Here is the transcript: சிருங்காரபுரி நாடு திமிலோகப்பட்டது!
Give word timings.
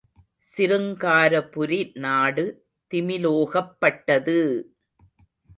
சிருங்காரபுரி 0.45 1.79
நாடு 1.97 2.45
திமிலோகப்பட்டது! 2.91 4.39